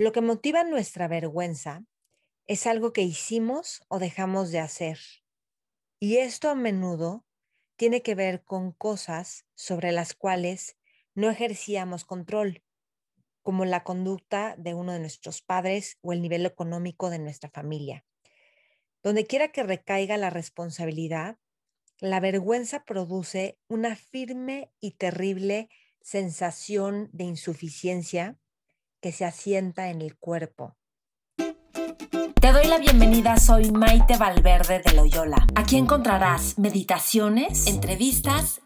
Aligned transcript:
Lo 0.00 0.12
que 0.12 0.22
motiva 0.22 0.64
nuestra 0.64 1.08
vergüenza 1.08 1.84
es 2.46 2.66
algo 2.66 2.94
que 2.94 3.02
hicimos 3.02 3.82
o 3.88 3.98
dejamos 3.98 4.50
de 4.50 4.58
hacer. 4.58 4.98
Y 5.98 6.16
esto 6.16 6.48
a 6.48 6.54
menudo 6.54 7.26
tiene 7.76 8.00
que 8.00 8.14
ver 8.14 8.42
con 8.42 8.72
cosas 8.72 9.44
sobre 9.54 9.92
las 9.92 10.14
cuales 10.14 10.78
no 11.14 11.28
ejercíamos 11.28 12.06
control, 12.06 12.62
como 13.42 13.66
la 13.66 13.84
conducta 13.84 14.54
de 14.56 14.72
uno 14.72 14.92
de 14.92 15.00
nuestros 15.00 15.42
padres 15.42 15.98
o 16.00 16.14
el 16.14 16.22
nivel 16.22 16.46
económico 16.46 17.10
de 17.10 17.18
nuestra 17.18 17.50
familia. 17.50 18.06
Donde 19.02 19.26
quiera 19.26 19.48
que 19.48 19.64
recaiga 19.64 20.16
la 20.16 20.30
responsabilidad, 20.30 21.36
la 21.98 22.20
vergüenza 22.20 22.86
produce 22.86 23.58
una 23.68 23.96
firme 23.96 24.72
y 24.80 24.92
terrible 24.92 25.68
sensación 26.00 27.10
de 27.12 27.24
insuficiencia 27.24 28.40
que 29.00 29.12
se 29.12 29.24
asienta 29.24 29.88
en 29.90 30.02
el 30.02 30.16
cuerpo. 30.16 30.76
Te 32.40 32.52
doy 32.52 32.66
la 32.68 32.78
bienvenida, 32.78 33.36
soy 33.36 33.70
Maite 33.70 34.16
Valverde 34.16 34.80
de 34.82 34.94
Loyola. 34.94 35.46
Aquí 35.54 35.76
encontrarás 35.76 36.58
meditaciones, 36.58 37.66
entrevistas 37.66 38.62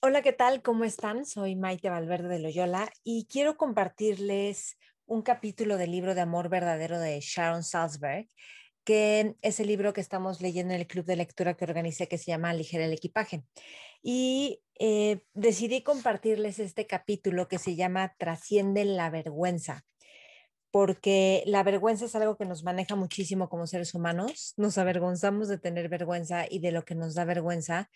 Hola, 0.00 0.22
¿qué 0.22 0.32
tal? 0.32 0.62
¿Cómo 0.62 0.84
están? 0.84 1.26
Soy 1.26 1.56
Maite 1.56 1.90
Valverde 1.90 2.28
de 2.28 2.38
Loyola 2.38 2.90
y 3.04 3.26
quiero 3.26 3.56
compartirles 3.56 4.78
un 5.04 5.20
capítulo 5.20 5.76
del 5.76 5.90
libro 5.90 6.14
de 6.14 6.22
Amor 6.22 6.48
Verdadero 6.48 6.98
de 6.98 7.20
Sharon 7.20 7.64
Salzberg, 7.64 8.28
que 8.84 9.36
es 9.42 9.60
el 9.60 9.66
libro 9.66 9.92
que 9.92 10.00
estamos 10.00 10.40
leyendo 10.40 10.72
en 10.72 10.80
el 10.80 10.86
club 10.86 11.04
de 11.04 11.16
lectura 11.16 11.54
que 11.54 11.64
organicé 11.64 12.08
que 12.08 12.18
se 12.18 12.30
llama 12.30 12.54
Ligera 12.54 12.86
el 12.86 12.92
equipaje. 12.94 13.44
Y 14.02 14.62
eh, 14.78 15.20
decidí 15.34 15.82
compartirles 15.82 16.58
este 16.58 16.86
capítulo 16.86 17.46
que 17.46 17.58
se 17.58 17.76
llama 17.76 18.14
Trasciende 18.18 18.84
la 18.86 19.10
vergüenza 19.10 19.84
porque 20.72 21.44
la 21.46 21.62
vergüenza 21.62 22.06
es 22.06 22.16
algo 22.16 22.36
que 22.36 22.46
nos 22.46 22.64
maneja 22.64 22.96
muchísimo 22.96 23.48
como 23.48 23.66
seres 23.66 23.94
humanos. 23.94 24.54
Nos 24.56 24.78
avergonzamos 24.78 25.46
de 25.48 25.58
tener 25.58 25.88
vergüenza 25.88 26.46
y 26.48 26.58
de 26.60 26.72
lo 26.72 26.84
que 26.84 26.94
nos 26.94 27.14
da 27.14 27.24
vergüenza 27.24 27.90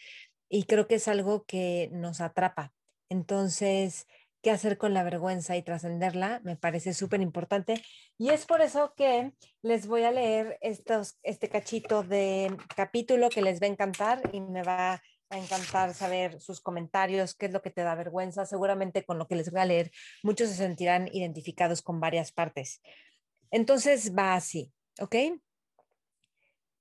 y 0.48 0.64
creo 0.64 0.86
que 0.86 0.96
es 0.96 1.08
algo 1.08 1.44
que 1.46 1.88
nos 1.92 2.20
atrapa. 2.20 2.74
Entonces, 3.08 4.06
¿qué 4.42 4.50
hacer 4.50 4.76
con 4.76 4.92
la 4.92 5.04
vergüenza 5.04 5.56
y 5.56 5.62
trascenderla? 5.62 6.40
Me 6.44 6.56
parece 6.56 6.92
súper 6.92 7.22
importante 7.22 7.82
y 8.18 8.28
es 8.28 8.44
por 8.44 8.60
eso 8.60 8.92
que 8.94 9.32
les 9.62 9.86
voy 9.86 10.04
a 10.04 10.12
leer 10.12 10.58
este 10.60 11.48
cachito 11.48 12.02
de 12.02 12.54
capítulo 12.76 13.30
que 13.30 13.42
les 13.42 13.60
va 13.60 13.66
a 13.66 13.70
encantar 13.70 14.20
y 14.34 14.42
me 14.42 14.62
va 14.62 15.02
a 15.28 15.38
encantar 15.38 15.94
saber 15.94 16.40
sus 16.40 16.60
comentarios, 16.60 17.34
qué 17.34 17.46
es 17.46 17.52
lo 17.52 17.62
que 17.62 17.70
te 17.70 17.82
da 17.82 17.94
vergüenza. 17.94 18.46
Seguramente 18.46 19.04
con 19.04 19.18
lo 19.18 19.26
que 19.26 19.36
les 19.36 19.50
voy 19.50 19.60
a 19.60 19.64
leer, 19.64 19.90
muchos 20.22 20.50
se 20.50 20.56
sentirán 20.56 21.08
identificados 21.12 21.82
con 21.82 22.00
varias 22.00 22.32
partes. 22.32 22.80
Entonces 23.50 24.14
va 24.16 24.34
así, 24.34 24.72
¿ok? 25.00 25.16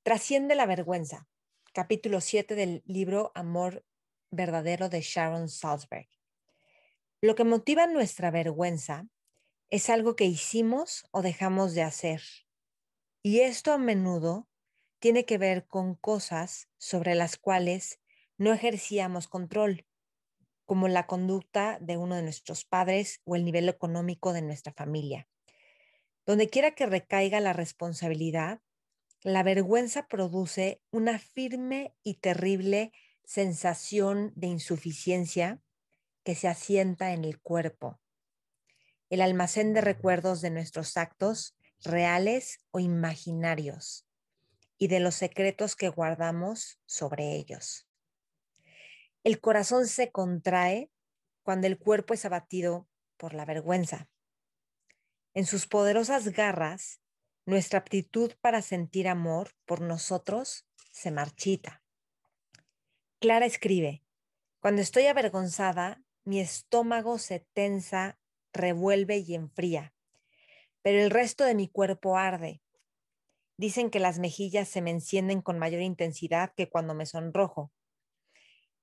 Trasciende 0.03 0.55
la 0.55 0.65
vergüenza, 0.65 1.27
capítulo 1.73 2.21
7 2.21 2.55
del 2.55 2.83
libro 2.85 3.31
Amor 3.35 3.83
verdadero 4.31 4.89
de 4.89 5.01
Sharon 5.01 5.49
Salzberg. 5.49 6.07
Lo 7.21 7.35
que 7.35 7.43
motiva 7.43 7.87
nuestra 7.87 8.29
vergüenza 8.29 9.07
es 9.69 9.89
algo 9.89 10.15
que 10.15 10.25
hicimos 10.25 11.07
o 11.11 11.21
dejamos 11.21 11.73
de 11.73 11.81
hacer. 11.81 12.21
Y 13.23 13.39
esto 13.39 13.71
a 13.71 13.77
menudo 13.77 14.47
tiene 14.99 15.25
que 15.25 15.37
ver 15.37 15.65
con 15.67 15.95
cosas 15.95 16.69
sobre 16.77 17.15
las 17.15 17.37
cuales 17.37 17.99
no 18.37 18.53
ejercíamos 18.53 19.27
control, 19.27 19.85
como 20.65 20.87
la 20.87 21.07
conducta 21.07 21.77
de 21.79 21.97
uno 21.97 22.15
de 22.15 22.23
nuestros 22.23 22.65
padres 22.65 23.21
o 23.23 23.35
el 23.35 23.45
nivel 23.45 23.69
económico 23.69 24.33
de 24.33 24.41
nuestra 24.41 24.73
familia. 24.73 25.27
Donde 26.25 26.49
quiera 26.49 26.71
que 26.71 26.87
recaiga 26.87 27.39
la 27.39 27.53
responsabilidad, 27.53 28.61
la 29.21 29.43
vergüenza 29.43 30.07
produce 30.07 30.81
una 30.91 31.19
firme 31.19 31.95
y 32.03 32.15
terrible 32.15 32.91
sensación 33.23 34.33
de 34.35 34.47
insuficiencia 34.47 35.61
que 36.23 36.35
se 36.35 36.47
asienta 36.47 37.13
en 37.13 37.25
el 37.25 37.39
cuerpo, 37.39 37.99
el 39.09 39.21
almacén 39.21 39.73
de 39.73 39.81
recuerdos 39.81 40.41
de 40.41 40.49
nuestros 40.49 40.97
actos 40.97 41.55
reales 41.83 42.59
o 42.71 42.79
imaginarios 42.79 44.07
y 44.77 44.87
de 44.87 44.99
los 44.99 45.15
secretos 45.15 45.75
que 45.75 45.89
guardamos 45.89 46.79
sobre 46.85 47.35
ellos. 47.35 47.87
El 49.25 49.41
corazón 49.41 49.87
se 49.87 50.11
contrae 50.11 50.91
cuando 51.41 51.65
el 51.65 51.79
cuerpo 51.79 52.13
es 52.13 52.25
abatido 52.25 52.87
por 53.17 53.33
la 53.33 53.43
vergüenza. 53.43 54.07
En 55.33 55.47
sus 55.47 55.65
poderosas 55.65 56.29
garras, 56.29 57.01
nuestra 57.47 57.79
aptitud 57.79 58.33
para 58.39 58.61
sentir 58.61 59.07
amor 59.07 59.49
por 59.65 59.81
nosotros 59.81 60.67
se 60.91 61.09
marchita. 61.09 61.81
Clara 63.19 63.47
escribe, 63.47 64.03
cuando 64.59 64.83
estoy 64.83 65.07
avergonzada, 65.07 66.03
mi 66.23 66.39
estómago 66.39 67.17
se 67.17 67.47
tensa, 67.53 68.19
revuelve 68.53 69.17
y 69.17 69.33
enfría, 69.33 69.95
pero 70.83 71.01
el 71.01 71.09
resto 71.09 71.45
de 71.45 71.55
mi 71.55 71.67
cuerpo 71.67 72.15
arde. 72.15 72.61
Dicen 73.57 73.89
que 73.89 73.99
las 73.99 74.19
mejillas 74.19 74.69
se 74.69 74.83
me 74.83 74.91
encienden 74.91 75.41
con 75.41 75.57
mayor 75.57 75.81
intensidad 75.81 76.53
que 76.53 76.69
cuando 76.69 76.93
me 76.93 77.07
sonrojo 77.07 77.71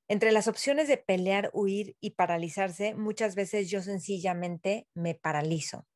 entre 0.08 0.32
las 0.32 0.48
opciones 0.48 0.88
de 0.88 0.98
pelear, 0.98 1.50
huir 1.52 1.96
y 2.00 2.10
paralizarse, 2.10 2.94
muchas 2.94 3.34
veces 3.34 3.70
yo 3.70 3.82
sencillamente 3.82 4.88
me 4.94 5.14
paralizo. 5.14 5.86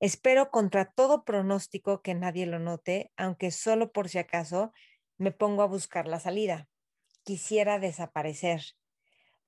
Espero 0.00 0.50
contra 0.50 0.90
todo 0.90 1.24
pronóstico 1.24 2.02
que 2.02 2.14
nadie 2.14 2.46
lo 2.46 2.58
note, 2.58 3.12
aunque 3.16 3.50
solo 3.50 3.92
por 3.92 4.08
si 4.08 4.18
acaso 4.18 4.72
me 5.16 5.30
pongo 5.30 5.62
a 5.62 5.66
buscar 5.66 6.08
la 6.08 6.18
salida. 6.18 6.68
Quisiera 7.22 7.78
desaparecer, 7.78 8.62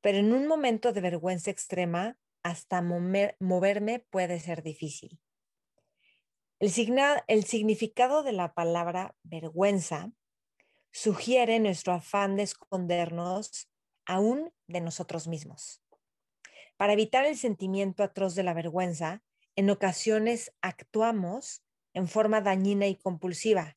pero 0.00 0.18
en 0.18 0.32
un 0.32 0.46
momento 0.46 0.92
de 0.92 1.00
vergüenza 1.00 1.50
extrema, 1.50 2.18
hasta 2.44 2.82
moverme 2.82 4.06
puede 4.10 4.38
ser 4.38 4.62
difícil. 4.62 5.18
El, 6.60 6.70
el 7.26 7.44
significado 7.44 8.22
de 8.22 8.32
la 8.32 8.54
palabra 8.54 9.16
vergüenza 9.22 10.12
sugiere 10.94 11.58
nuestro 11.58 11.92
afán 11.92 12.36
de 12.36 12.44
escondernos 12.44 13.68
aún 14.06 14.52
de 14.68 14.80
nosotros 14.80 15.26
mismos. 15.26 15.82
Para 16.76 16.92
evitar 16.92 17.26
el 17.26 17.36
sentimiento 17.36 18.04
atroz 18.04 18.36
de 18.36 18.44
la 18.44 18.54
vergüenza, 18.54 19.20
en 19.56 19.70
ocasiones 19.70 20.54
actuamos 20.62 21.64
en 21.94 22.06
forma 22.06 22.40
dañina 22.40 22.86
y 22.86 22.94
compulsiva. 22.94 23.76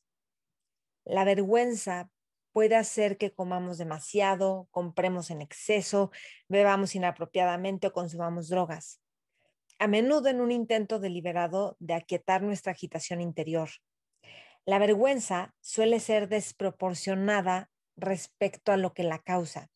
La 1.05 1.23
vergüenza 1.23 2.11
puede 2.53 2.75
hacer 2.75 3.17
que 3.17 3.33
comamos 3.33 3.79
demasiado, 3.79 4.67
compremos 4.69 5.31
en 5.31 5.41
exceso, 5.41 6.11
bebamos 6.47 6.93
inapropiadamente 6.93 7.87
o 7.87 7.93
consumamos 7.93 8.47
drogas. 8.47 9.01
A 9.79 9.87
menudo 9.87 10.29
en 10.29 10.39
un 10.39 10.51
intento 10.51 10.99
deliberado 10.99 11.77
de 11.79 11.95
aquietar 11.95 12.43
nuestra 12.43 12.73
agitación 12.73 13.21
interior. 13.21 13.69
La 14.67 14.79
vergüenza 14.79 15.55
suele 15.61 16.01
ser 16.01 16.27
desproporcionada 16.27 17.71
respecto 17.95 18.73
a 18.73 18.77
lo 18.77 18.93
que 18.93 19.03
la 19.03 19.19
causa. 19.19 19.71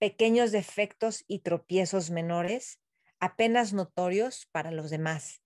Pequeños 0.00 0.50
defectos 0.50 1.24
y 1.28 1.38
tropiezos 1.38 2.10
menores, 2.10 2.80
apenas 3.20 3.72
notorios 3.72 4.48
para 4.50 4.72
los 4.72 4.90
demás, 4.90 5.40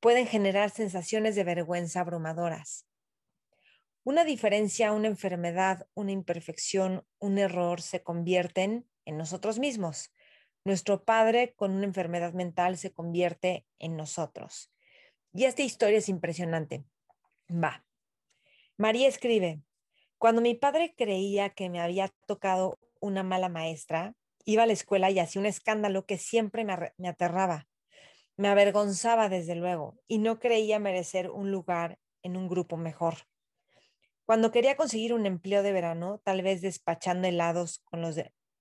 pueden 0.00 0.26
generar 0.26 0.70
sensaciones 0.70 1.34
de 1.34 1.44
vergüenza 1.44 2.00
abrumadoras. 2.00 2.86
Una 4.02 4.24
diferencia, 4.24 4.92
una 4.92 5.08
enfermedad, 5.08 5.86
una 5.92 6.12
imperfección, 6.12 7.06
un 7.18 7.36
error 7.36 7.82
se 7.82 8.02
convierten 8.02 8.88
en 9.04 9.18
nosotros 9.18 9.58
mismos. 9.58 10.10
Nuestro 10.64 11.04
padre 11.04 11.52
con 11.54 11.72
una 11.72 11.84
enfermedad 11.84 12.32
mental 12.32 12.78
se 12.78 12.94
convierte 12.94 13.66
en 13.78 13.94
nosotros. 13.94 14.72
Y 15.34 15.44
esta 15.44 15.60
historia 15.60 15.98
es 15.98 16.08
impresionante. 16.08 16.86
Va. 17.50 17.84
María 18.76 19.08
escribe, 19.08 19.62
cuando 20.18 20.40
mi 20.42 20.54
padre 20.54 20.94
creía 20.96 21.50
que 21.50 21.68
me 21.68 21.80
había 21.80 22.08
tocado 22.26 22.78
una 23.00 23.22
mala 23.22 23.48
maestra, 23.48 24.14
Iba 24.48 24.62
a 24.62 24.66
la 24.66 24.72
escuela 24.72 25.10
y 25.10 25.18
hacía 25.18 25.40
un 25.40 25.44
escándalo 25.44 26.06
que 26.06 26.16
siempre 26.16 26.64
me, 26.64 26.72
aterraba. 27.06 27.68
Me 28.38 28.48
avergonzaba, 28.48 29.28
desde 29.28 29.54
luego, 29.54 30.00
y 30.08 30.16
no 30.16 30.38
creía 30.38 30.78
merecer 30.78 31.28
un 31.28 31.50
lugar 31.50 31.98
en 32.22 32.34
un 32.34 32.48
grupo 32.48 32.78
mejor. 32.78 33.26
Cuando 34.24 34.50
quería 34.50 34.74
conseguir 34.74 35.12
un 35.12 35.26
empleo 35.26 35.62
de 35.62 35.72
verano, 35.72 36.22
tal 36.24 36.40
vez 36.40 36.62
despachando 36.62 37.28
helados 37.28 37.80
con 37.80 38.00
los 38.00 38.18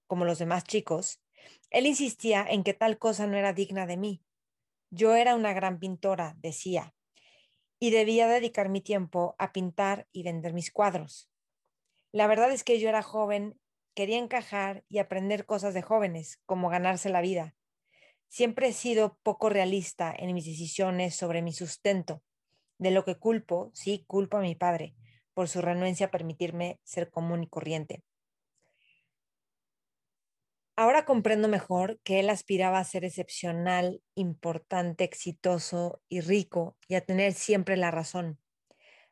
como 0.08 0.26
los 0.26 0.40
demás 0.40 0.66
chicos, 0.66 1.22
él 1.70 1.86
insistía 1.86 2.46
en 2.46 2.66
que 2.66 2.74
tal 2.74 2.98
cosa 2.98 3.26
no 3.26 3.38
era 3.38 3.54
digna 3.54 3.86
de 3.86 3.96
mí. 3.96 4.22
Yo 4.90 5.16
era 5.16 5.36
una 5.36 5.54
gran 5.54 5.80
pintora, 5.80 6.36
decía, 6.40 6.94
y 7.80 7.92
debía 7.92 8.28
dedicar 8.28 8.70
mi 8.70 8.82
tiempo 8.82 9.36
a 9.38 9.52
pintar 9.52 10.08
y 10.12 10.24
vender 10.24 10.54
mis 10.54 10.72
cuadros. 10.72 11.30
La 12.12 12.28
verdad 12.28 12.52
es 12.52 12.64
que 12.64 12.80
yo 12.80 12.90
era 12.90 13.04
joven, 13.04 13.60
quería 13.94 14.18
encajar 14.18 14.84
y 14.90 15.00
aprender 15.00 15.46
cosas 15.46 15.74
de 15.74 15.82
jóvenes, 15.82 16.40
como 16.46 16.70
ganarse 16.70 17.10
la 17.10 17.22
vida. 17.22 17.56
Siempre 18.28 18.70
he 18.70 18.74
sido 18.74 19.18
poco 19.24 19.50
realista 19.50 20.14
en 20.18 20.34
mis 20.34 20.46
decisiones 20.46 21.16
sobre 21.16 21.42
mi 21.42 21.54
sustento, 21.54 22.24
de 22.78 22.92
lo 22.92 23.06
que 23.06 23.16
culpo, 23.16 23.72
sí, 23.74 24.04
culpo 24.08 24.38
a 24.38 24.42
mi 24.42 24.56
padre, 24.56 24.96
por 25.34 25.48
su 25.48 25.62
renuencia 25.62 26.08
a 26.08 26.12
permitirme 26.12 26.80
ser 26.84 27.10
común 27.10 27.44
y 27.44 27.48
corriente. 27.48 28.04
Ahora 30.80 31.06
comprendo 31.06 31.48
mejor 31.48 32.00
que 32.04 32.20
él 32.20 32.30
aspiraba 32.30 32.78
a 32.78 32.84
ser 32.84 33.04
excepcional, 33.04 34.04
importante, 34.14 35.04
exitoso 35.04 36.04
y 36.08 36.22
rico 36.22 36.78
y 36.88 36.94
a 36.94 37.02
tener 37.02 37.34
siempre 37.34 37.78
la 37.78 37.90
razón. 37.90 38.40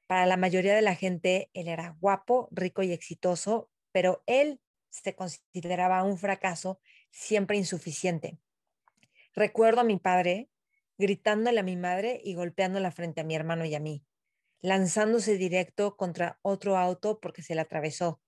Para 0.05 0.27
la 0.27 0.37
mayoría 0.37 0.75
de 0.75 0.83
la 0.83 0.93
gente, 0.93 1.49
él 1.55 1.67
era 1.67 1.97
guapo, 1.99 2.49
rico 2.51 2.83
y 2.83 2.91
exitoso, 2.91 3.71
pero 3.91 4.21
él 4.27 4.61
se 4.91 5.15
consideraba 5.15 6.03
un 6.03 6.19
fracaso 6.19 6.79
siempre 7.09 7.57
insuficiente. 7.57 8.37
Recuerdo 9.33 9.81
a 9.81 9.85
mi 9.85 9.97
padre 9.97 10.51
gritándole 10.99 11.59
a 11.59 11.63
mi 11.63 11.77
madre 11.77 12.21
y 12.23 12.35
golpeándola 12.35 12.91
frente 12.91 13.21
a 13.21 13.23
mi 13.23 13.33
hermano 13.33 13.65
y 13.65 13.73
a 13.73 13.79
mí, 13.79 14.05
lanzándose 14.61 15.35
directo 15.35 15.97
contra 15.97 16.37
otro 16.43 16.77
auto 16.77 17.19
porque 17.19 17.41
se 17.41 17.55
le 17.55 17.61
atravesó 17.61 18.21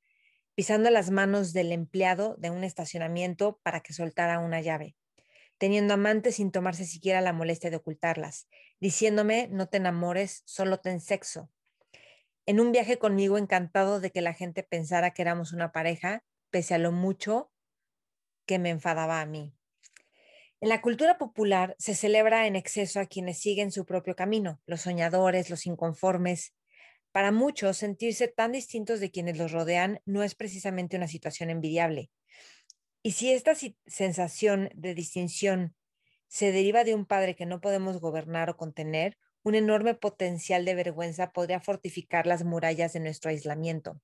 pisando 0.57 0.89
las 0.89 1.11
manos 1.11 1.53
del 1.53 1.71
empleado 1.71 2.35
de 2.39 2.49
un 2.49 2.63
estacionamiento 2.63 3.59
para 3.61 3.81
que 3.81 3.93
soltara 3.93 4.39
una 4.39 4.59
llave, 4.59 4.95
teniendo 5.59 5.93
amantes 5.93 6.37
sin 6.37 6.51
tomarse 6.51 6.85
siquiera 6.85 7.21
la 7.21 7.31
molestia 7.31 7.69
de 7.69 7.75
ocultarlas, 7.75 8.47
diciéndome, 8.79 9.49
no 9.51 9.69
te 9.69 9.77
enamores, 9.77 10.41
solo 10.45 10.79
ten 10.79 10.99
sexo. 10.99 11.51
En 12.47 12.59
un 12.59 12.71
viaje 12.71 12.97
conmigo 12.97 13.37
encantado 13.37 13.99
de 13.99 14.09
que 14.09 14.21
la 14.21 14.33
gente 14.33 14.63
pensara 14.63 15.11
que 15.11 15.21
éramos 15.21 15.53
una 15.53 15.71
pareja, 15.71 16.23
pese 16.49 16.73
a 16.73 16.79
lo 16.79 16.91
mucho 16.91 17.51
que 18.47 18.57
me 18.57 18.71
enfadaba 18.71 19.21
a 19.21 19.27
mí. 19.27 19.53
En 20.59 20.69
la 20.69 20.81
cultura 20.81 21.19
popular 21.19 21.75
se 21.77 21.93
celebra 21.93 22.47
en 22.47 22.55
exceso 22.55 22.99
a 22.99 23.05
quienes 23.05 23.37
siguen 23.37 23.71
su 23.71 23.85
propio 23.85 24.15
camino, 24.15 24.59
los 24.65 24.81
soñadores, 24.81 25.51
los 25.51 25.67
inconformes, 25.67 26.55
para 27.17 27.31
muchos, 27.31 27.77
sentirse 27.77 28.27
tan 28.27 28.51
distintos 28.51 28.99
de 28.99 29.09
quienes 29.09 29.39
los 29.39 29.51
rodean 29.51 30.01
no 30.05 30.21
es 30.21 30.35
precisamente 30.35 30.97
una 30.97 31.07
situación 31.07 31.49
envidiable. 31.49 32.11
Y 33.01 33.13
si 33.13 33.33
esta 33.33 33.53
sensación 33.87 34.69
de 34.75 34.93
distinción 34.93 35.75
se 36.27 36.51
deriva 36.51 36.83
de 36.83 36.93
un 36.93 37.07
padre 37.07 37.35
que 37.35 37.47
no 37.47 37.59
podemos 37.59 37.99
gobernar 37.99 38.51
o 38.51 38.55
contener, 38.55 39.17
un 39.41 39.55
enorme 39.55 39.95
potencial 39.95 40.63
de 40.63 40.75
vergüenza 40.75 41.31
podría 41.31 41.59
fortificar 41.59 42.27
las 42.27 42.43
murallas 42.43 42.93
de 42.93 42.99
nuestro 42.99 43.31
aislamiento. 43.31 43.99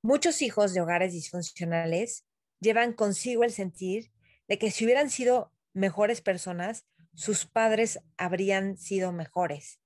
Muchos 0.00 0.40
hijos 0.40 0.72
de 0.72 0.80
hogares 0.80 1.12
disfuncionales 1.12 2.24
llevan 2.60 2.94
consigo 2.94 3.44
el 3.44 3.50
sentir 3.50 4.10
de 4.48 4.58
que 4.58 4.70
si 4.70 4.86
hubieran 4.86 5.10
sido 5.10 5.52
mejores 5.74 6.22
personas, 6.22 6.86
sus 7.12 7.44
padres 7.44 8.00
habrían 8.16 8.78
sido 8.78 9.12
mejores. 9.12 9.79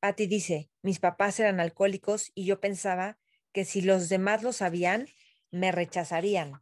Patty 0.00 0.26
dice, 0.26 0.70
mis 0.82 0.98
papás 0.98 1.40
eran 1.40 1.60
alcohólicos 1.60 2.32
y 2.34 2.44
yo 2.44 2.60
pensaba 2.60 3.18
que 3.52 3.64
si 3.64 3.80
los 3.80 4.08
demás 4.08 4.42
lo 4.42 4.52
sabían, 4.52 5.06
me 5.50 5.72
rechazarían 5.72 6.60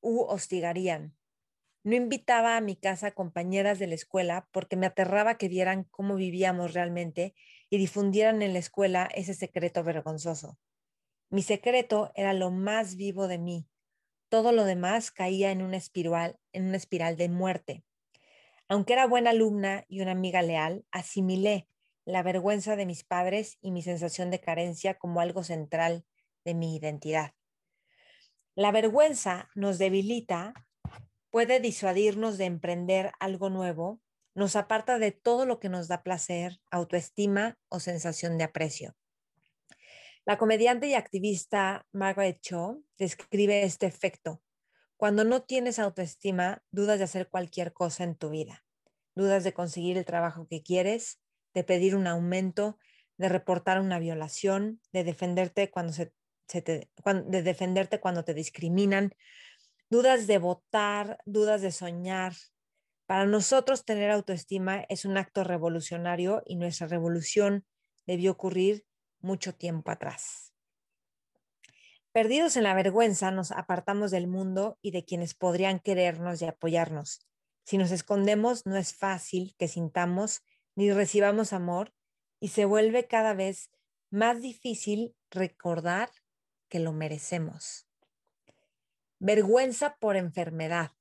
u 0.00 0.22
hostigarían. 0.22 1.16
No 1.82 1.94
invitaba 1.94 2.56
a 2.56 2.60
mi 2.60 2.76
casa 2.76 3.12
compañeras 3.12 3.78
de 3.78 3.86
la 3.86 3.94
escuela 3.94 4.48
porque 4.52 4.76
me 4.76 4.86
aterraba 4.86 5.38
que 5.38 5.48
vieran 5.48 5.84
cómo 5.84 6.16
vivíamos 6.16 6.74
realmente 6.74 7.34
y 7.70 7.78
difundieran 7.78 8.42
en 8.42 8.52
la 8.52 8.58
escuela 8.58 9.08
ese 9.14 9.34
secreto 9.34 9.82
vergonzoso. 9.82 10.58
Mi 11.30 11.42
secreto 11.42 12.12
era 12.14 12.32
lo 12.34 12.50
más 12.50 12.96
vivo 12.96 13.28
de 13.28 13.38
mí. 13.38 13.66
Todo 14.28 14.52
lo 14.52 14.64
demás 14.64 15.10
caía 15.10 15.52
en 15.52 15.62
una 15.62 15.76
espiral, 15.76 16.38
en 16.52 16.66
una 16.66 16.76
espiral 16.76 17.16
de 17.16 17.28
muerte. 17.28 17.84
Aunque 18.68 18.92
era 18.92 19.06
buena 19.06 19.30
alumna 19.30 19.84
y 19.88 20.00
una 20.00 20.12
amiga 20.12 20.42
leal, 20.42 20.84
asimilé 20.90 21.66
la 22.10 22.22
vergüenza 22.22 22.76
de 22.76 22.86
mis 22.86 23.04
padres 23.04 23.58
y 23.60 23.70
mi 23.70 23.82
sensación 23.82 24.30
de 24.30 24.40
carencia 24.40 24.98
como 24.98 25.20
algo 25.20 25.44
central 25.44 26.04
de 26.44 26.54
mi 26.54 26.76
identidad. 26.76 27.34
La 28.54 28.72
vergüenza 28.72 29.48
nos 29.54 29.78
debilita, 29.78 30.54
puede 31.30 31.60
disuadirnos 31.60 32.36
de 32.38 32.46
emprender 32.46 33.12
algo 33.20 33.48
nuevo, 33.48 34.00
nos 34.34 34.56
aparta 34.56 34.98
de 34.98 35.12
todo 35.12 35.46
lo 35.46 35.60
que 35.60 35.68
nos 35.68 35.88
da 35.88 36.02
placer, 36.02 36.60
autoestima 36.70 37.58
o 37.68 37.80
sensación 37.80 38.38
de 38.38 38.44
aprecio. 38.44 38.94
La 40.26 40.38
comediante 40.38 40.86
y 40.86 40.94
activista 40.94 41.86
Margaret 41.92 42.40
Cho 42.40 42.82
describe 42.98 43.62
este 43.62 43.86
efecto. 43.86 44.42
Cuando 44.96 45.24
no 45.24 45.42
tienes 45.42 45.78
autoestima, 45.78 46.62
dudas 46.70 46.98
de 46.98 47.04
hacer 47.04 47.28
cualquier 47.28 47.72
cosa 47.72 48.04
en 48.04 48.16
tu 48.16 48.30
vida. 48.30 48.64
Dudas 49.14 49.44
de 49.44 49.54
conseguir 49.54 49.96
el 49.96 50.04
trabajo 50.04 50.46
que 50.46 50.62
quieres, 50.62 51.20
de 51.54 51.64
pedir 51.64 51.96
un 51.96 52.06
aumento, 52.06 52.78
de 53.16 53.28
reportar 53.28 53.80
una 53.80 53.98
violación, 53.98 54.80
de 54.92 55.04
defenderte 55.04 55.70
cuando 55.70 55.92
se, 55.92 56.12
te, 56.46 56.90
de 57.26 57.42
defenderte 57.42 58.00
cuando 58.00 58.24
te 58.24 58.34
discriminan, 58.34 59.14
dudas 59.90 60.26
de 60.26 60.38
votar, 60.38 61.18
dudas 61.26 61.62
de 61.62 61.72
soñar. 61.72 62.34
Para 63.06 63.26
nosotros 63.26 63.84
tener 63.84 64.10
autoestima 64.10 64.84
es 64.88 65.04
un 65.04 65.18
acto 65.18 65.44
revolucionario 65.44 66.42
y 66.46 66.56
nuestra 66.56 66.86
revolución 66.86 67.66
debió 68.06 68.32
ocurrir 68.32 68.86
mucho 69.20 69.54
tiempo 69.54 69.90
atrás. 69.90 70.54
Perdidos 72.12 72.56
en 72.56 72.64
la 72.64 72.74
vergüenza, 72.74 73.30
nos 73.30 73.52
apartamos 73.52 74.10
del 74.10 74.26
mundo 74.26 74.78
y 74.82 74.90
de 74.90 75.04
quienes 75.04 75.34
podrían 75.34 75.78
querernos 75.78 76.42
y 76.42 76.46
apoyarnos. 76.46 77.26
Si 77.64 77.78
nos 77.78 77.92
escondemos, 77.92 78.66
no 78.66 78.76
es 78.76 78.96
fácil 78.96 79.54
que 79.58 79.68
sintamos 79.68 80.42
ni 80.74 80.92
recibamos 80.92 81.52
amor 81.52 81.92
y 82.40 82.48
se 82.48 82.64
vuelve 82.64 83.06
cada 83.06 83.34
vez 83.34 83.70
más 84.10 84.40
difícil 84.40 85.14
recordar 85.30 86.10
que 86.68 86.80
lo 86.80 86.92
merecemos. 86.92 87.86
Vergüenza 89.18 89.96
por 90.00 90.16
enfermedad. 90.16 90.92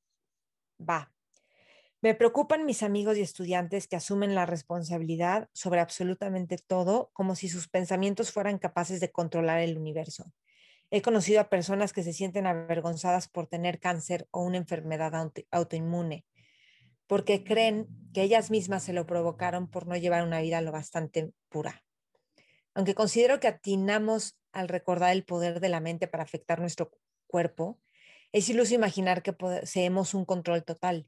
Va. 0.80 1.14
Me 2.02 2.16
preocupan 2.16 2.66
mis 2.66 2.84
amigos 2.84 3.18
y 3.18 3.22
estudiantes 3.22 3.88
que 3.88 3.96
asumen 3.96 4.36
la 4.36 4.46
responsabilidad 4.46 5.50
sobre 5.54 5.82
absolutamente 5.82 6.58
todo 6.58 7.10
como 7.14 7.36
si 7.36 7.50
sus 7.50 7.68
pensamientos 7.68 8.32
fueran 8.32 8.58
capaces 8.58 9.00
de 9.00 9.12
controlar 9.12 9.60
el 9.60 9.78
universo. 9.78 10.32
He 10.92 11.02
conocido 11.02 11.42
a 11.42 11.50
personas 11.50 11.94
que 11.94 12.04
se 12.04 12.14
sienten 12.14 12.48
avergonzadas 12.48 13.28
por 13.28 13.48
tener 13.48 13.80
cáncer 13.80 14.28
o 14.32 14.44
una 14.44 14.58
enfermedad 14.58 15.14
autoinmune 15.52 16.26
porque 17.10 17.44
creen 17.44 17.88
que 18.14 18.22
ellas 18.22 18.52
mismas 18.52 18.84
se 18.84 18.94
lo 18.94 19.08
provocaron 19.08 19.68
por 19.68 19.88
no 19.88 19.98
llevar 19.98 20.24
una 20.24 20.42
vida 20.42 20.62
lo 20.62 20.72
bastante 20.72 21.34
pura. 21.50 21.84
Aunque 22.76 22.94
considero 22.94 23.40
que 23.40 23.48
atinamos 23.48 24.38
al 24.52 24.68
recordar 24.68 25.12
el 25.14 25.26
poder 25.26 25.60
de 25.60 25.70
la 25.70 25.80
mente 25.80 26.08
para 26.08 26.22
afectar 26.24 26.60
nuestro 26.60 26.92
cuerpo, 27.26 27.80
es 28.32 28.48
iluso 28.48 28.76
imaginar 28.76 29.24
que 29.24 29.34
poseemos 29.34 30.14
un 30.14 30.24
control 30.24 30.64
total. 30.64 31.08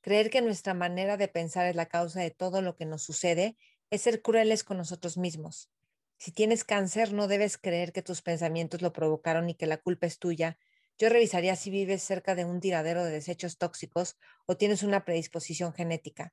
Creer 0.00 0.30
que 0.30 0.40
nuestra 0.40 0.72
manera 0.72 1.18
de 1.18 1.28
pensar 1.28 1.66
es 1.66 1.76
la 1.76 1.86
causa 1.86 2.22
de 2.22 2.30
todo 2.30 2.62
lo 2.62 2.74
que 2.74 2.86
nos 2.86 3.02
sucede 3.02 3.58
es 3.90 4.00
ser 4.00 4.22
crueles 4.22 4.64
con 4.64 4.78
nosotros 4.78 5.18
mismos. 5.18 5.70
Si 6.16 6.32
tienes 6.32 6.64
cáncer, 6.64 7.12
no 7.12 7.28
debes 7.28 7.58
creer 7.58 7.92
que 7.92 8.00
tus 8.00 8.22
pensamientos 8.22 8.80
lo 8.80 8.94
provocaron 8.94 9.50
y 9.50 9.54
que 9.54 9.66
la 9.66 9.76
culpa 9.76 10.06
es 10.06 10.18
tuya, 10.18 10.56
yo 10.98 11.08
revisaría 11.08 11.56
si 11.56 11.70
vives 11.70 12.02
cerca 12.02 12.34
de 12.34 12.44
un 12.44 12.60
tiradero 12.60 13.04
de 13.04 13.10
desechos 13.10 13.58
tóxicos 13.58 14.16
o 14.46 14.56
tienes 14.56 14.82
una 14.82 15.04
predisposición 15.04 15.72
genética. 15.72 16.32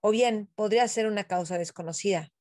O 0.00 0.10
bien, 0.10 0.50
podría 0.54 0.88
ser 0.88 1.06
una 1.06 1.24
causa 1.24 1.58
desconocida. 1.58 2.32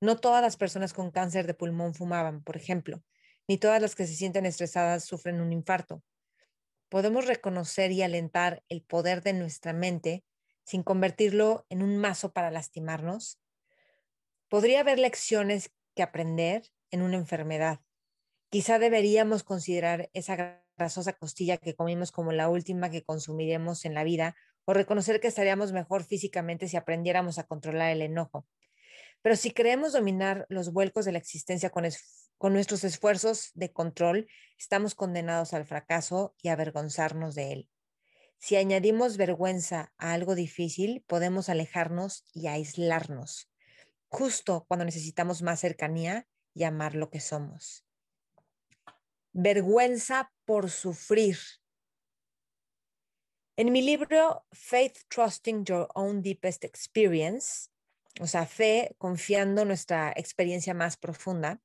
No 0.00 0.16
todas 0.16 0.40
las 0.40 0.56
personas 0.56 0.94
con 0.94 1.10
cáncer 1.10 1.46
de 1.46 1.54
pulmón 1.54 1.94
fumaban, 1.94 2.42
por 2.42 2.56
ejemplo, 2.56 3.02
ni 3.46 3.58
todas 3.58 3.82
las 3.82 3.94
que 3.94 4.06
se 4.06 4.14
sienten 4.14 4.46
estresadas 4.46 5.04
sufren 5.04 5.40
un 5.40 5.52
infarto. 5.52 6.02
Podemos 6.88 7.26
reconocer 7.26 7.92
y 7.92 8.02
alentar 8.02 8.64
el 8.68 8.82
poder 8.82 9.22
de 9.22 9.34
nuestra 9.34 9.72
mente 9.74 10.24
sin 10.64 10.82
convertirlo 10.82 11.66
en 11.68 11.82
un 11.82 11.98
mazo 11.98 12.32
para 12.32 12.50
lastimarnos. 12.50 13.38
Podría 14.48 14.80
haber 14.80 14.98
lecciones 14.98 15.70
que 15.94 16.02
aprender 16.02 16.72
en 16.90 17.02
una 17.02 17.16
enfermedad. 17.16 17.80
Quizá 18.48 18.78
deberíamos 18.78 19.44
considerar 19.44 20.10
esa 20.12 20.64
grasosa 20.80 21.12
costilla 21.12 21.58
que 21.58 21.74
comimos 21.74 22.10
como 22.10 22.32
la 22.32 22.48
última 22.48 22.90
que 22.90 23.04
consumiremos 23.04 23.84
en 23.84 23.92
la 23.94 24.02
vida, 24.02 24.34
o 24.64 24.72
reconocer 24.72 25.20
que 25.20 25.28
estaríamos 25.28 25.72
mejor 25.72 26.04
físicamente 26.04 26.68
si 26.68 26.76
aprendiéramos 26.78 27.38
a 27.38 27.44
controlar 27.44 27.90
el 27.90 28.00
enojo. 28.00 28.46
Pero 29.20 29.36
si 29.36 29.50
queremos 29.50 29.92
dominar 29.92 30.46
los 30.48 30.72
vuelcos 30.72 31.04
de 31.04 31.12
la 31.12 31.18
existencia 31.18 31.68
con, 31.68 31.84
con 32.38 32.54
nuestros 32.54 32.82
esfuerzos 32.84 33.50
de 33.52 33.72
control, 33.72 34.26
estamos 34.58 34.94
condenados 34.94 35.52
al 35.52 35.66
fracaso 35.66 36.34
y 36.42 36.48
avergonzarnos 36.48 37.34
de 37.34 37.52
él. 37.52 37.68
Si 38.38 38.56
añadimos 38.56 39.18
vergüenza 39.18 39.92
a 39.98 40.14
algo 40.14 40.34
difícil, 40.34 41.04
podemos 41.06 41.50
alejarnos 41.50 42.24
y 42.32 42.46
aislarnos, 42.46 43.50
justo 44.08 44.64
cuando 44.66 44.86
necesitamos 44.86 45.42
más 45.42 45.60
cercanía 45.60 46.26
y 46.54 46.64
amar 46.64 46.94
lo 46.94 47.10
que 47.10 47.20
somos. 47.20 47.84
Vergüenza 49.32 50.32
por 50.50 50.68
sufrir. 50.68 51.38
En 53.56 53.70
mi 53.70 53.82
libro 53.82 54.44
Faith 54.50 54.98
Trusting 55.06 55.64
Your 55.64 55.86
Own 55.94 56.22
Deepest 56.22 56.64
Experience, 56.64 57.70
o 58.20 58.26
sea, 58.26 58.46
fe 58.46 58.96
confiando 58.98 59.64
nuestra 59.64 60.12
experiencia 60.16 60.74
más 60.74 60.96
profunda, 60.96 61.62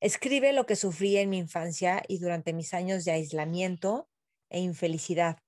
escribe 0.00 0.52
lo 0.52 0.66
que 0.66 0.74
sufrí 0.74 1.18
en 1.18 1.30
mi 1.30 1.38
infancia 1.38 2.02
y 2.08 2.18
durante 2.18 2.52
mis 2.52 2.74
años 2.74 3.04
de 3.04 3.12
aislamiento 3.12 4.08
e 4.50 4.58
infelicidad. 4.58 5.38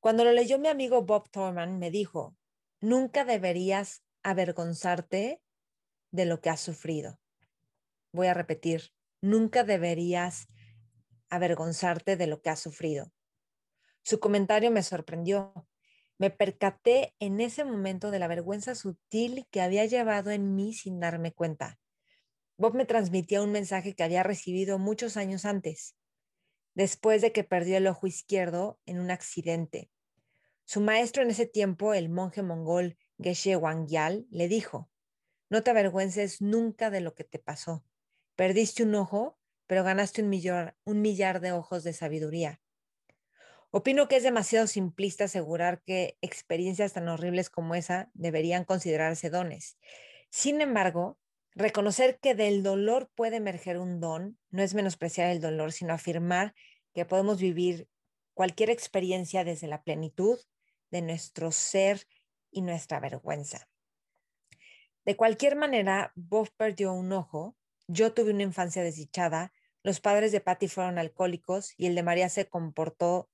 Cuando 0.00 0.24
lo 0.24 0.32
leyó 0.32 0.58
mi 0.58 0.66
amigo 0.66 1.02
Bob 1.02 1.30
Thorman, 1.30 1.78
me 1.78 1.92
dijo, 1.92 2.36
nunca 2.80 3.24
deberías 3.24 4.02
avergonzarte 4.24 5.40
de 6.10 6.26
lo 6.26 6.40
que 6.40 6.50
has 6.50 6.60
sufrido. 6.60 7.20
Voy 8.10 8.26
a 8.26 8.34
repetir, 8.34 8.92
nunca 9.20 9.62
deberías 9.62 10.48
avergonzarte 11.34 12.16
de 12.16 12.26
lo 12.26 12.40
que 12.40 12.50
has 12.50 12.60
sufrido. 12.60 13.12
Su 14.02 14.20
comentario 14.20 14.70
me 14.70 14.82
sorprendió. 14.82 15.68
Me 16.18 16.30
percaté 16.30 17.14
en 17.18 17.40
ese 17.40 17.64
momento 17.64 18.10
de 18.10 18.18
la 18.18 18.28
vergüenza 18.28 18.74
sutil 18.74 19.46
que 19.50 19.60
había 19.60 19.86
llevado 19.86 20.30
en 20.30 20.54
mí 20.54 20.72
sin 20.72 21.00
darme 21.00 21.32
cuenta. 21.32 21.78
Bob 22.56 22.74
me 22.74 22.84
transmitía 22.84 23.42
un 23.42 23.52
mensaje 23.52 23.94
que 23.94 24.02
había 24.02 24.22
recibido 24.22 24.78
muchos 24.78 25.16
años 25.16 25.44
antes 25.44 25.96
después 26.74 27.22
de 27.22 27.32
que 27.32 27.44
perdió 27.44 27.76
el 27.76 27.86
ojo 27.86 28.06
izquierdo 28.06 28.80
en 28.86 28.98
un 28.98 29.10
accidente. 29.10 29.90
Su 30.64 30.80
maestro 30.80 31.22
en 31.22 31.30
ese 31.30 31.46
tiempo, 31.46 31.94
el 31.94 32.08
monje 32.08 32.42
mongol 32.42 32.96
Geshe 33.18 33.56
Wangyal, 33.56 34.26
le 34.30 34.48
dijo, 34.48 34.90
no 35.50 35.62
te 35.62 35.70
avergüences 35.70 36.40
nunca 36.40 36.90
de 36.90 37.00
lo 37.00 37.14
que 37.14 37.24
te 37.24 37.38
pasó. 37.38 37.84
Perdiste 38.36 38.82
un 38.82 38.94
ojo, 38.94 39.38
pero 39.72 39.84
ganaste 39.84 40.20
un 40.20 40.28
millar, 40.28 40.76
un 40.84 41.00
millar 41.00 41.40
de 41.40 41.52
ojos 41.52 41.82
de 41.82 41.94
sabiduría. 41.94 42.60
Opino 43.70 44.06
que 44.06 44.16
es 44.16 44.22
demasiado 44.22 44.66
simplista 44.66 45.24
asegurar 45.24 45.80
que 45.80 46.18
experiencias 46.20 46.92
tan 46.92 47.08
horribles 47.08 47.48
como 47.48 47.74
esa 47.74 48.10
deberían 48.12 48.66
considerarse 48.66 49.30
dones. 49.30 49.78
Sin 50.28 50.60
embargo, 50.60 51.18
Reconocer 51.54 52.18
que 52.18 52.34
del 52.34 52.62
dolor 52.62 53.10
puede 53.14 53.36
emerger 53.36 53.78
un 53.78 54.00
don 54.00 54.38
no 54.50 54.62
es 54.62 54.74
menospreciar 54.74 55.30
el 55.30 55.40
dolor, 55.40 55.72
sino 55.72 55.92
afirmar 55.92 56.54
que 56.94 57.04
podemos 57.04 57.40
vivir 57.40 57.88
cualquier 58.32 58.70
experiencia 58.70 59.44
desde 59.44 59.68
la 59.68 59.82
plenitud 59.82 60.38
de 60.90 61.02
nuestro 61.02 61.52
ser 61.52 62.06
y 62.50 62.62
nuestra 62.62 63.00
vergüenza. 63.00 63.68
De 65.04 65.16
cualquier 65.16 65.56
manera, 65.56 66.12
Bob 66.14 66.48
perdió 66.56 66.92
un 66.94 67.12
ojo, 67.12 67.56
yo 67.86 68.14
tuve 68.14 68.30
una 68.32 68.44
infancia 68.44 68.82
desdichada, 68.82 69.52
los 69.82 70.00
padres 70.00 70.32
de 70.32 70.40
Patty 70.40 70.68
fueron 70.68 70.98
alcohólicos 70.98 71.74
y 71.76 71.86
el 71.86 71.94
de 71.94 72.02
María 72.02 72.28
se 72.28 72.48
comportó 72.48 73.28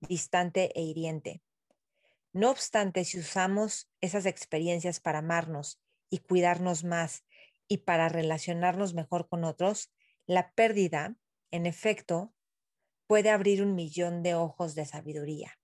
distante 0.00 0.72
e 0.78 0.82
hiriente. 0.82 1.42
No 2.32 2.50
obstante, 2.50 3.04
si 3.04 3.18
usamos 3.18 3.90
esas 4.00 4.26
experiencias 4.26 5.00
para 5.00 5.18
amarnos 5.18 5.80
y 6.10 6.18
cuidarnos 6.18 6.82
más 6.82 7.24
y 7.68 7.78
para 7.78 8.08
relacionarnos 8.08 8.94
mejor 8.94 9.28
con 9.28 9.44
otros, 9.44 9.92
la 10.26 10.52
pérdida, 10.52 11.16
en 11.50 11.66
efecto, 11.66 12.34
puede 13.06 13.30
abrir 13.30 13.62
un 13.62 13.74
millón 13.74 14.22
de 14.22 14.34
ojos 14.34 14.74
de 14.74 14.86
sabiduría. 14.86 15.58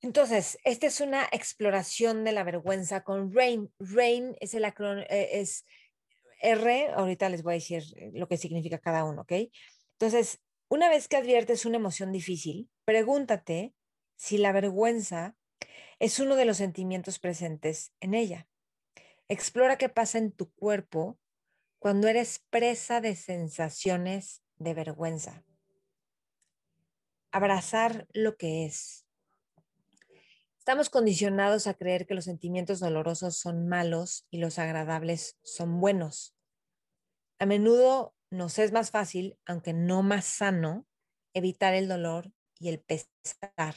Entonces, 0.00 0.58
esta 0.64 0.86
es 0.86 1.00
una 1.00 1.28
exploración 1.30 2.24
de 2.24 2.32
la 2.32 2.42
vergüenza 2.42 3.04
con 3.04 3.32
RAIN. 3.32 3.72
RAIN 3.78 4.36
es 4.40 4.54
el 4.54 4.64
acrónimo, 4.64 5.06
eh, 5.08 5.40
es 5.40 5.64
R, 6.42 6.88
ahorita 6.94 7.28
les 7.28 7.42
voy 7.42 7.52
a 7.52 7.54
decir 7.54 7.82
eh, 7.96 8.10
lo 8.14 8.28
que 8.28 8.36
significa 8.36 8.78
cada 8.78 9.04
uno, 9.04 9.22
¿ok? 9.22 9.32
Entonces, 9.92 10.42
una 10.68 10.88
vez 10.88 11.08
que 11.08 11.16
adviertes 11.16 11.64
una 11.64 11.76
emoción 11.76 12.12
difícil, 12.12 12.68
pregúntate 12.84 13.74
si 14.16 14.38
la 14.38 14.52
vergüenza 14.52 15.36
es 15.98 16.18
uno 16.18 16.34
de 16.36 16.44
los 16.44 16.56
sentimientos 16.56 17.18
presentes 17.18 17.92
en 18.00 18.14
ella. 18.14 18.48
Explora 19.28 19.78
qué 19.78 19.88
pasa 19.88 20.18
en 20.18 20.32
tu 20.32 20.52
cuerpo 20.52 21.18
cuando 21.78 22.08
eres 22.08 22.44
presa 22.50 23.00
de 23.00 23.16
sensaciones 23.16 24.42
de 24.56 24.74
vergüenza. 24.74 25.44
Abrazar 27.30 28.06
lo 28.12 28.36
que 28.36 28.66
es. 28.66 29.06
Estamos 30.62 30.90
condicionados 30.90 31.66
a 31.66 31.74
creer 31.74 32.06
que 32.06 32.14
los 32.14 32.26
sentimientos 32.26 32.78
dolorosos 32.78 33.36
son 33.36 33.66
malos 33.66 34.28
y 34.30 34.38
los 34.38 34.60
agradables 34.60 35.36
son 35.42 35.80
buenos. 35.80 36.36
A 37.40 37.46
menudo 37.46 38.14
nos 38.30 38.60
es 38.60 38.70
más 38.70 38.92
fácil, 38.92 39.36
aunque 39.44 39.72
no 39.72 40.04
más 40.04 40.24
sano, 40.24 40.86
evitar 41.34 41.74
el 41.74 41.88
dolor 41.88 42.30
y 42.60 42.68
el 42.68 42.78
pesar 42.78 43.74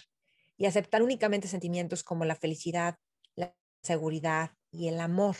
y 0.58 0.68
aceptar 0.68 1.02
únicamente 1.02 1.48
sentimientos 1.48 2.04
como 2.04 2.24
la 2.24 2.36
felicidad, 2.36 3.00
la 3.34 3.56
seguridad, 3.82 4.52
y 4.70 4.88
el 4.88 5.00
amor. 5.00 5.38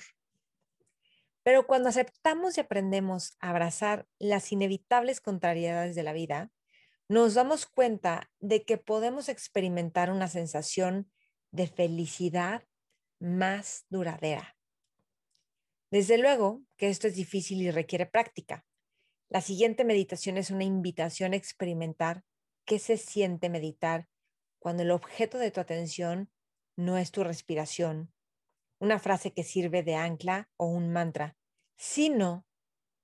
Pero 1.44 1.68
cuando 1.68 1.90
aceptamos 1.90 2.58
y 2.58 2.62
aprendemos 2.62 3.38
a 3.40 3.52
abrazar 3.52 4.08
las 4.18 4.52
inevitables 4.52 5.22
contrariedades 5.22 5.94
de 5.94 6.02
la 6.02 6.14
vida, 6.14 6.50
nos 7.08 7.36
damos 7.36 7.68
cuenta 7.68 8.32
de 8.40 8.66
que 8.66 8.80
podemos 8.80 9.30
experimentar 9.30 10.10
una 10.10 10.28
sensación 10.28 11.12
de 11.56 11.68
felicidad 11.68 12.64
más 13.20 13.86
duradera. 13.90 14.58
Desde 15.90 16.18
luego 16.18 16.64
que 16.78 16.90
esto 16.90 17.08
es 17.08 17.16
difícil 17.16 17.62
y 17.62 17.72
requiere 17.72 18.06
práctica. 18.06 18.66
La 19.30 19.42
siguiente 19.42 19.86
meditación 19.86 20.38
es 20.38 20.52
una 20.52 20.64
invitación 20.64 21.34
a 21.34 21.38
experimentar 21.38 22.24
qué 22.66 22.80
se 22.80 22.98
siente 22.98 23.50
meditar 23.50 24.08
cuando 24.60 24.84
el 24.84 24.92
objeto 24.92 25.38
de 25.38 25.52
tu 25.52 25.62
atención 25.62 26.30
no 26.76 26.98
es 26.98 27.12
tu 27.12 27.24
respiración, 27.24 28.14
una 28.80 29.00
frase 29.00 29.32
que 29.32 29.44
sirve 29.44 29.84
de 29.84 29.96
ancla 29.96 30.50
o 30.58 30.66
un 30.66 30.92
mantra, 30.92 31.38
sino 31.78 32.46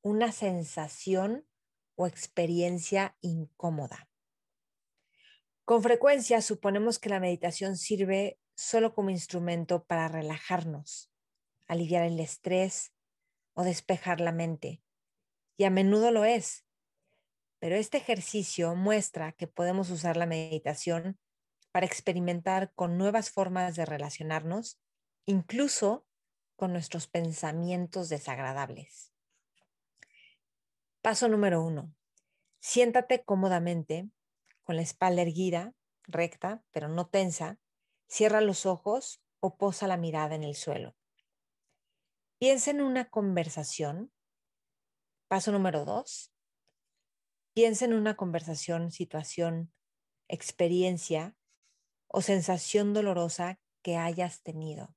una 0.02 0.32
sensación 0.32 1.48
o 1.96 2.08
experiencia 2.08 3.16
incómoda. 3.22 4.11
Con 5.66 5.84
frecuencia 5.84 6.42
suponemos 6.42 7.00
que 7.00 7.10
la 7.10 7.20
meditación 7.20 7.78
sirve 7.78 8.40
solo 8.56 8.94
como 8.94 9.10
instrumento 9.10 9.84
para 9.86 10.08
relajarnos, 10.08 11.12
aliviar 11.68 12.04
el 12.04 12.20
estrés 12.20 12.94
o 13.54 13.64
despejar 13.64 14.22
la 14.22 14.32
mente. 14.32 14.82
Y 15.58 15.64
a 15.64 15.70
menudo 15.70 16.12
lo 16.12 16.26
es. 16.26 16.66
Pero 17.60 17.76
este 17.76 17.98
ejercicio 17.98 18.76
muestra 18.76 19.34
que 19.34 19.48
podemos 19.48 19.90
usar 19.92 20.18
la 20.18 20.26
meditación 20.26 21.20
para 21.72 21.86
experimentar 21.86 22.74
con 22.74 22.98
nuevas 22.98 23.30
formas 23.30 23.76
de 23.76 23.86
relacionarnos 23.86 24.80
incluso 25.26 26.06
con 26.56 26.74
nuestros 26.74 27.08
pensamientos 27.08 28.10
desagradables. 28.10 29.14
Paso 31.02 31.28
número 31.28 31.64
uno. 31.64 31.94
Siéntate 32.60 33.24
cómodamente, 33.24 34.10
con 34.72 34.78
la 34.78 34.84
espalda 34.84 35.24
erguida, 35.24 35.76
recta, 36.04 36.64
pero 36.72 36.88
no 36.88 37.10
tensa. 37.10 37.60
Cierra 38.08 38.40
los 38.40 38.66
ojos 38.66 39.22
o 39.42 39.58
posa 39.58 39.86
la 39.86 39.98
mirada 39.98 40.34
en 40.34 40.46
el 40.46 40.56
suelo. 40.56 40.96
Piensa 42.40 42.72
en 42.72 42.80
una 42.80 43.10
conversación. 43.10 44.14
Paso 45.28 45.52
número 45.52 45.84
dos. 45.84 46.32
Piensa 47.54 47.84
en 47.84 47.92
una 47.92 48.16
conversación, 48.16 48.92
situación, 48.92 49.74
experiencia 50.30 51.36
o 52.08 52.22
sensación 52.22 52.94
dolorosa 52.94 53.60
que 53.82 53.98
hayas 53.98 54.42
tenido. 54.42 54.96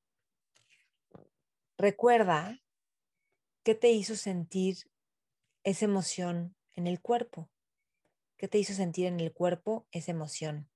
Recuerda 1.77 2.63
qué 3.65 3.75
te 3.75 3.91
hizo 3.91 4.15
sentir 4.15 4.89
esa 5.65 5.87
emoción 5.87 6.55
en 6.75 6.87
el 6.87 7.01
cuerpo. 7.01 7.51
¿Qué 8.37 8.49
te 8.49 8.59
hizo 8.59 8.75
sentir 8.75 9.07
en 9.07 9.21
el 9.21 9.33
cuerpo 9.33 9.87
esa 9.93 10.11
emoción? 10.11 10.69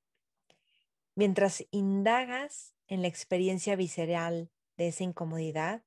Mientras 1.15 1.67
indagas 1.71 2.75
en 2.87 3.03
la 3.03 3.09
experiencia 3.09 3.75
visceral 3.75 4.51
de 4.77 4.89
esa 4.89 5.03
incomodidad, 5.05 5.85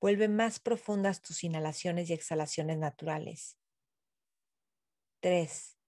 vuelve 0.00 0.26
más 0.28 0.58
profundas 0.58 1.22
tus 1.22 1.44
inhalaciones 1.44 2.10
y 2.10 2.12
exhalaciones 2.12 2.78
naturales. 2.78 3.56
Tres. 5.20 5.78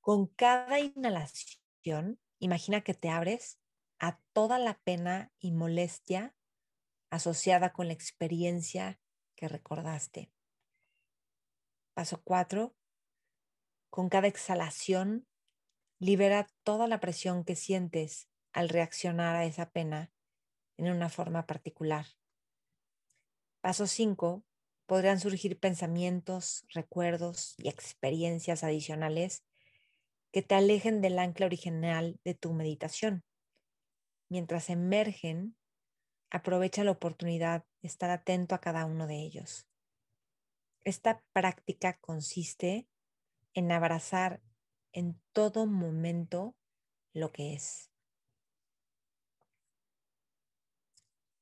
Con 0.00 0.28
cada 0.28 0.78
inhalación, 0.78 2.20
imagina 2.38 2.82
que 2.82 2.94
te 2.94 3.08
abres 3.08 3.58
a 3.98 4.20
toda 4.32 4.60
la 4.60 4.78
pena 4.78 5.32
y 5.40 5.50
molestia 5.50 6.36
asociada 7.10 7.72
con 7.72 7.88
la 7.88 7.94
experiencia 7.94 9.00
que 9.34 9.48
recordaste. 9.48 10.30
Paso 11.94 12.22
cuatro. 12.22 12.77
Con 13.90 14.08
cada 14.08 14.28
exhalación, 14.28 15.26
libera 15.98 16.46
toda 16.62 16.86
la 16.86 17.00
presión 17.00 17.44
que 17.44 17.56
sientes 17.56 18.28
al 18.52 18.68
reaccionar 18.68 19.36
a 19.36 19.44
esa 19.44 19.70
pena 19.70 20.12
en 20.76 20.90
una 20.90 21.08
forma 21.08 21.46
particular. 21.46 22.06
Paso 23.60 23.86
5. 23.86 24.44
Podrían 24.86 25.20
surgir 25.20 25.58
pensamientos, 25.58 26.64
recuerdos 26.68 27.54
y 27.58 27.68
experiencias 27.68 28.64
adicionales 28.64 29.44
que 30.32 30.42
te 30.42 30.54
alejen 30.54 31.00
del 31.00 31.18
ancla 31.18 31.46
original 31.46 32.18
de 32.24 32.34
tu 32.34 32.52
meditación. 32.52 33.24
Mientras 34.30 34.70
emergen, 34.70 35.56
aprovecha 36.30 36.84
la 36.84 36.92
oportunidad 36.92 37.64
de 37.82 37.88
estar 37.88 38.10
atento 38.10 38.54
a 38.54 38.60
cada 38.60 38.84
uno 38.84 39.06
de 39.06 39.16
ellos. 39.16 39.66
Esta 40.84 41.22
práctica 41.32 41.98
consiste 42.00 42.86
en 43.58 43.72
abrazar 43.72 44.40
en 44.92 45.20
todo 45.32 45.66
momento 45.66 46.54
lo 47.12 47.32
que 47.32 47.54
es. 47.54 47.90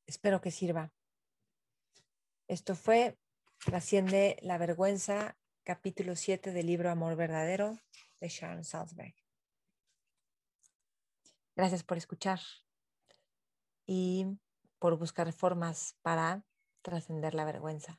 Espero 0.07 0.41
que 0.41 0.51
sirva. 0.51 0.93
Esto 2.49 2.75
fue 2.75 3.19
Trasciende 3.65 4.37
la 4.43 4.59
vergüenza, 4.59 5.37
capítulo 5.65 6.15
7 6.15 6.53
del 6.53 6.67
libro 6.67 6.91
Amor 6.91 7.17
Verdadero 7.17 7.81
de 8.21 8.29
Sharon 8.29 8.65
Salzberg. 8.65 9.15
Gracias 11.57 11.83
por 11.83 11.97
escuchar 11.97 12.39
y 13.87 14.39
por 14.79 14.97
buscar 14.99 15.33
formas 15.33 15.97
para 16.03 16.45
trascender 16.83 17.35
la 17.35 17.45
vergüenza. 17.45 17.99